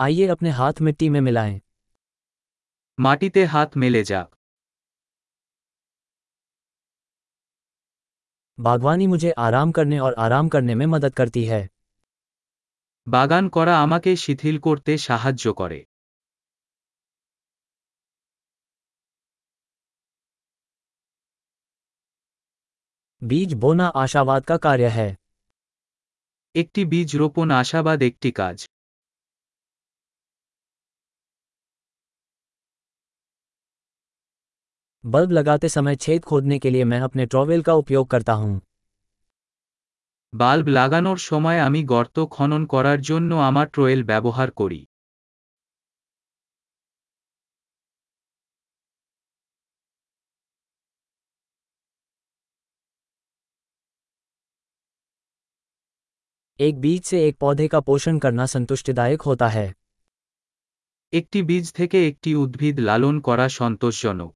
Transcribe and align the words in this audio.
आइए 0.00 0.26
अपने 0.28 0.50
हाथ 0.52 0.80
मिट्टी 0.80 1.08
में 1.08 1.20
मिलाएं 1.20 1.60
মাটিতে 2.98 3.42
হাত 3.46 3.70
মেলে 3.76 4.02
যাক 4.04 4.28
बागवानी 8.58 9.06
मुझे 9.08 9.30
आराम 9.38 9.72
करने 9.72 9.98
और 10.00 10.14
आराम 10.18 10.48
करने 10.48 10.74
में 10.74 10.86
मदद 10.88 11.14
करती 11.14 11.44
है 11.44 11.60
বাগান 13.06 13.44
করা 13.48 13.74
আমাকে 13.80 14.10
শিথিল 14.22 14.56
করতে 14.64 14.92
সাহায্য 15.02 15.44
করে 15.58 15.80
बीज 23.22 23.50
बोना 23.56 23.86
आशावाद 23.98 24.42
का 24.44 24.56
कार्य 24.64 24.88
है 24.92 25.10
একটি 26.54 26.82
বীজ 26.90 27.10
রোপণ 27.16 27.48
আশাবাদ 27.56 27.98
একটি 28.04 28.30
কাজ 28.36 28.56
बल्ब 35.03 35.31
लगाते 35.31 35.69
समय 35.69 35.95
छेद 35.97 36.23
खोदने 36.23 36.57
के 36.59 36.69
लिए 36.69 36.83
मैं 36.85 36.99
अपने 37.01 37.25
ट्रॉवेल 37.25 37.61
का 37.61 37.73
उपयोग 37.75 38.09
करता 38.09 38.33
हूं 38.35 38.59
বাল্ব 40.33 40.67
লাগানোর 40.69 41.19
সময় 41.23 41.59
আমি 41.59 41.81
গর্ত 41.89 42.17
খনন 42.31 42.63
করার 42.67 42.99
জন্য 43.01 43.31
আমার 43.41 43.67
ট্রোয়েল 43.73 44.01
ব্যবহার 44.03 44.49
করি 44.51 44.81
एक 56.59 56.75
बीज 56.79 57.01
से 57.03 57.17
एक 57.27 57.35
पौधे 57.37 57.67
का 57.67 57.79
पोषण 57.81 58.19
करना 58.19 58.45
संतुष्टिदायक 58.47 59.21
होता 59.21 59.47
है 59.49 59.67
একটি 61.13 61.39
বীজ 61.43 61.65
থেকে 61.75 61.97
একটি 62.09 62.31
উদ্ভিদ 62.35 62.75
লালন 62.87 63.15
করা 63.27 63.45
সন্তোষজনক 63.57 64.31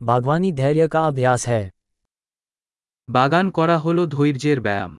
बागवानी 0.00 0.52
धैर्य 0.54 0.88
का 0.88 1.06
अभ्यास 1.06 1.46
है 1.48 1.62
বাগান 3.08 3.46
করা 3.56 3.76
হল 3.82 3.98
ধৈর্যের 4.08 4.58
ব্যায়াম 4.60 4.92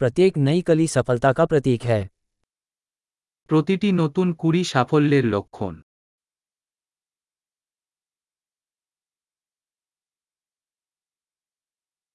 प्रत्येक 0.00 0.32
नई 0.38 0.60
कली 0.62 0.86
सफलता 0.88 1.30
का 1.32 1.44
प्रतीक 1.46 1.82
है 1.84 2.00
প্রতিটি 3.50 3.88
নতুন 3.92 4.28
কুড়ি 4.40 4.62
সাফল্যের 4.64 5.24
লক্ষণ 5.26 5.74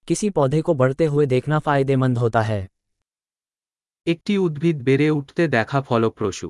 किसी 0.07 0.29
पौधे 0.31 0.61
को 0.61 0.73
बढ़ते 0.75 1.05
हुए 1.07 1.25
देखना 1.27 1.59
फायदेमंद 1.61 2.17
होता 2.17 2.41
है 2.43 2.61
একটি 4.07 4.33
উদ্ভিদ 4.37 4.77
বেড়ে 4.87 5.07
উঠতে 5.09 5.43
দেখা 5.49 5.79
ফলপ্রসূ 5.87 6.49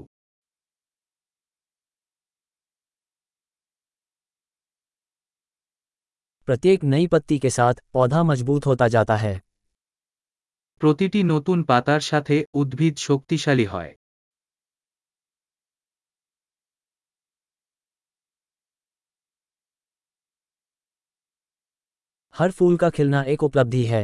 प्रत्येक 6.48 6.84
नई 6.86 7.08
पत्ती 7.08 7.40
के 7.40 7.50
साथ 7.52 7.82
पौधा 7.94 8.24
मजबूत 8.26 8.66
होता 8.66 8.88
जाता 8.90 9.16
है 9.18 9.36
প্রতিটি 10.82 11.20
নতুন 11.26 11.60
পাতার 11.70 12.02
সাথে 12.06 12.38
উদ্ভিদ 12.54 12.96
শক্তিশালী 13.04 13.66
হয় 13.68 13.92
हर 22.36 22.50
फूल 22.52 22.76
का 22.78 22.90
खिलना 22.90 23.22
एक 23.34 23.44
उपलब्धि 23.44 23.84
है 23.86 24.04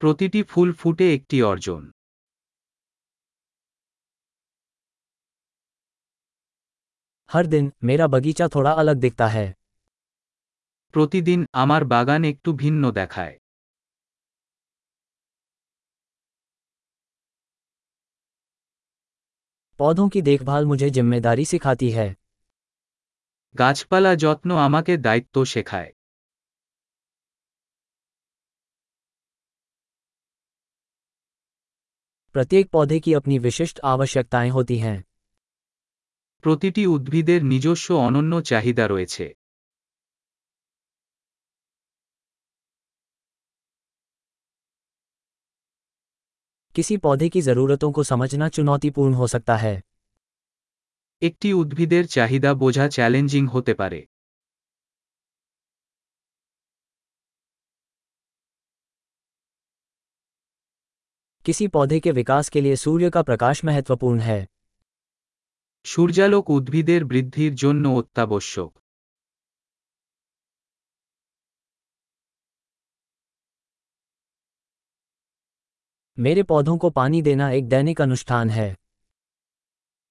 প্রতিটি 0.00 0.40
ফুল 0.42 0.68
ফুটে 0.80 1.06
একটি 1.16 1.38
অর্জন 1.44 1.82
हर 7.30 7.44
दिन 7.46 7.64
मेरा 7.82 8.06
बगीचा 8.08 8.46
थोड़ा 8.48 8.72
अलग 8.82 8.96
दिखता 8.98 9.26
है 9.28 9.46
প্রতিদিন 10.94 11.40
আমার 11.54 11.82
বাগান 11.86 12.22
একটু 12.24 12.50
ভিন্ন 12.54 12.82
দেখায় 12.92 13.34
पौधों 19.80 20.08
की 20.08 20.20
देखभाल 20.22 20.62
मुझे 20.66 20.88
जिम्मेदारी 20.90 21.44
सिखाती 21.46 21.88
है 21.92 22.08
গাছপালা 23.54 24.12
যত্ন 24.16 24.50
আমাকে 24.58 24.92
দায়িত্ব 24.98 25.36
শেখায় 25.46 25.90
प्रत्येक 32.34 32.70
पौधे 32.70 32.98
की 33.00 33.12
अपनी 33.14 33.38
विशिष्ट 33.40 33.76
आवश्यकताएं 33.86 34.50
होती 34.50 34.78
हैं 34.78 34.98
প্রতিটি 36.44 36.82
উদ্ভিদের 36.88 37.40
নিজস্ব 37.46 37.88
অনন্য 37.98 38.32
চাহিদা 38.44 38.84
রয়েছে 38.86 39.24
किसी 46.76 46.96
पौधे 46.98 47.28
की 47.28 47.40
ज़रूरतों 47.42 47.90
को 47.92 48.02
समझना 48.04 48.48
चुनौतीपूर्ण 48.50 49.14
हो 49.14 49.26
सकता 49.28 49.56
है 49.56 49.74
একটি 51.22 51.48
উদ্ভিদের 51.52 52.04
চাহিদা 52.06 52.50
বোঝা 52.54 52.86
চ্যালেঞ্জিং 52.88 53.44
হতে 53.48 53.72
পারে 53.74 54.00
किसी 61.46 61.66
पौधे 61.68 61.98
के 62.00 62.10
विकास 62.12 62.48
के 62.48 62.60
लिए 62.60 62.76
सूर्य 62.76 63.10
का 63.10 63.22
प्रकाश 63.22 63.64
महत्वपूर्ण 63.64 64.20
है 64.22 64.40
সূর্যালোক 65.86 66.44
উদ্ভিদের 66.50 67.02
বৃদ্ধির 67.04 67.52
জন্য 67.54 67.84
অত্যাবশ্যক 67.96 68.70
मेरे 76.18 76.42
पौधों 76.44 76.76
को 76.78 76.90
पानी 76.92 77.22
देना 77.22 77.50
एक 77.52 77.68
दैनिक 77.68 78.00
अनुष्ठान 78.00 78.50
है 78.50 78.68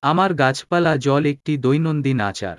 আমার 0.03 0.31
গাছপালা 0.35 0.91
জল 0.97 1.23
একটি 1.31 1.53
দৈনন্দিন 1.63 2.19
আচার 2.23 2.57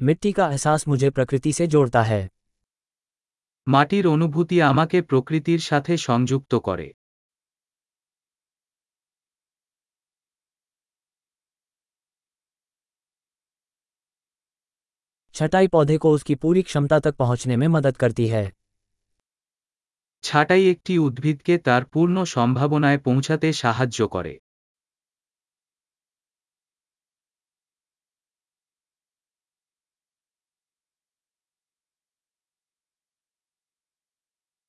मिट्टी 0.00 0.30
का 0.32 0.46
एहसास 0.48 0.86
मुझे 0.88 1.08
प्रकृति 1.10 1.52
से 1.52 1.66
जोड़ता 1.68 2.02
है 2.02 2.22
মাটির 3.66 4.04
অনুভূতি 4.06 4.56
আমাকে 4.62 4.98
প্রকৃতির 5.10 5.60
সাথে 5.60 5.92
সংযুক্ত 5.98 6.52
করে 6.64 6.86
छटाई 15.36 15.68
पौधे 15.68 15.96
को 15.98 16.10
उसकी 16.10 16.34
पूरी 16.36 16.62
क्षमता 16.62 16.98
तक 17.00 17.16
पहुंचने 17.16 17.56
में 17.56 17.68
मदद 17.70 17.96
करती 17.96 18.26
है 18.28 18.50
ছাঁটাই 20.24 20.64
একটি 20.70 20.94
উদ্ভিদকে 20.98 21.54
তার 21.58 21.82
পূর্ণ 21.84 22.16
সম্ভাবনায় 22.26 22.98
পৌঁছাতে 22.98 23.48
সাহায্য 23.54 24.00
করে 24.08 24.34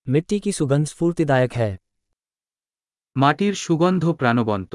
मिट्टी 0.08 0.38
की 0.40 0.52
सुगंध 0.52 0.86
स्फूर्तिदायक 0.86 1.54
है 1.54 1.72
মাটির 3.16 3.54
সুগন্ধ 3.56 4.04
প্রাণবন্ত 4.20 4.74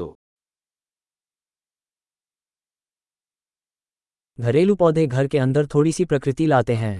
घरेलू 4.39 4.75
पौधे 4.75 5.05
घर 5.07 5.27
के 5.27 5.37
अंदर 5.39 5.65
थोड़ी 5.67 5.91
सी 5.91 6.05
प्रकृति 6.05 6.45
लाते 6.47 6.75
हैं 6.75 6.97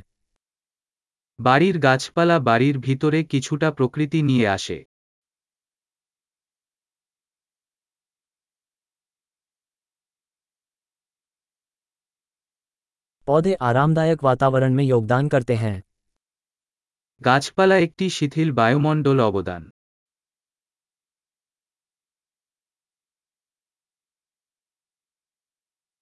বাড়ির 1.39 1.75
গাছপালা 1.79 2.37
বাড়ির 2.45 2.77
ভিতরে 2.77 3.19
কিছুটা 3.31 3.67
প্রকৃতি 3.77 4.19
নিয়ে 4.29 4.47
আসে 4.49 4.77
पौधे 13.27 13.53
आरामदायक 13.61 14.23
वातावरण 14.23 14.73
में 14.73 14.83
योगदान 14.85 15.27
करते 15.27 15.55
हैं 15.55 15.75
গাছপালা 17.21 17.75
একটি 17.85 18.05
শিথিল 18.09 18.49
বায়ুমণ্ডল 18.53 19.17
অবদান 19.23 19.63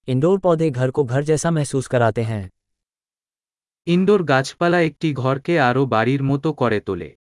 इंडोर 0.09 0.39
पौधे 0.39 0.71
घर 0.71 0.91
को 0.91 1.05
घर 1.05 1.23
जैसा 1.23 1.51
महसूस 1.51 1.87
कराते 1.87 2.23
हैं। 2.23 2.51
इंडोर 3.87 4.23
गाछपाला 4.23 4.79
एक 4.79 5.13
घर 5.13 5.39
के 5.39 5.59
आरो 5.59 5.87
बारीर 5.87 6.23
मतो 6.23 6.53
करे 6.53 6.81
तोले। 6.81 7.17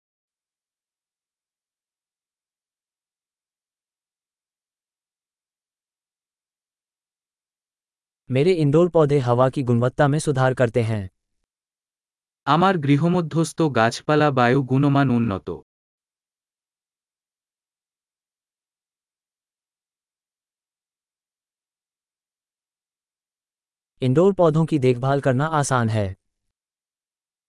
मेरे 8.30 8.52
इंडोर 8.52 8.88
पौधे 8.88 9.18
हवा 9.18 9.48
की 9.48 9.62
गुणवत्ता 9.62 10.08
में 10.08 10.18
सुधार 10.18 10.54
करते 10.54 10.82
हैं। 10.82 11.08
আমার 12.46 12.74
গৃহমধ্যস্থ 12.76 13.62
গাছপালা 13.76 14.30
বায়ু 14.30 14.62
গুণমান 14.62 15.10
উন্নত 15.10 15.50
इंडोर 24.01 24.33
पौधों 24.33 24.65
की 24.65 24.79
देखभाल 24.81 25.21
करना 25.21 25.45
आसान 25.57 25.89
है 25.91 26.07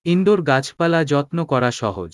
ইনডোর 0.06 0.40
গাছপালা 0.49 1.00
যত্ন 1.11 1.38
করা 1.50 1.70
সহজ 1.76 2.12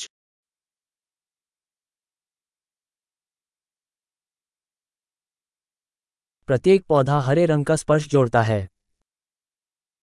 प्रत्येक 6.49 6.81
पौधा 6.87 7.17
हरे 7.23 7.45
रंग 7.47 7.65
का 7.67 7.77
स्पर्श 7.77 8.05
जोड़ता 8.09 8.43
है 8.45 8.61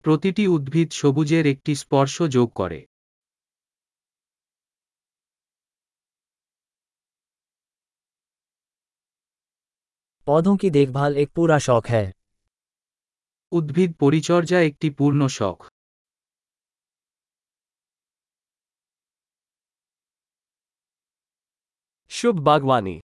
প্রতিটি 0.05 0.43
উদ্ভিদ 0.49 0.89
সবুজের 0.99 1.45
একটি 1.47 1.73
স্পর্শ 1.75 2.15
যোগ 2.35 2.49
করে 2.55 2.79
पौधों 10.27 10.55
की 10.57 10.69
देखभाल 10.71 11.11
एक 11.17 11.29
पूरा 11.31 11.57
शौक 11.61 11.85
है 11.89 12.05
উদ্ভিদ 13.52 13.90
পরিচর্যা 14.00 14.58
একটি 14.60 14.88
পূর্ণ 14.90 15.20
শখ। 15.28 15.58
শুভ 22.10 22.36
বাগবানী। 22.40 23.02